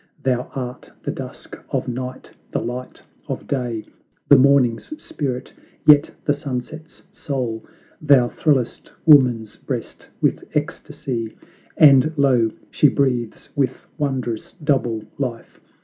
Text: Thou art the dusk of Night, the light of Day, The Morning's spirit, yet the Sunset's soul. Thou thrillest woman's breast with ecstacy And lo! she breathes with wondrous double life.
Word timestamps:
Thou 0.23 0.49
art 0.55 0.91
the 1.03 1.11
dusk 1.11 1.59
of 1.69 1.87
Night, 1.87 2.31
the 2.53 2.59
light 2.59 3.03
of 3.27 3.45
Day, 3.45 3.85
The 4.29 4.35
Morning's 4.35 4.99
spirit, 4.99 5.53
yet 5.85 6.09
the 6.25 6.33
Sunset's 6.33 7.03
soul. 7.11 7.63
Thou 8.01 8.27
thrillest 8.29 8.93
woman's 9.05 9.57
breast 9.57 10.09
with 10.19 10.43
ecstacy 10.55 11.37
And 11.77 12.11
lo! 12.17 12.49
she 12.71 12.87
breathes 12.87 13.49
with 13.55 13.85
wondrous 13.99 14.53
double 14.53 15.03
life. 15.19 15.59